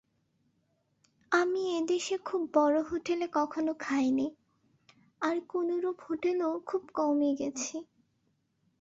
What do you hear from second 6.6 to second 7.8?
খুব কমই গেছি।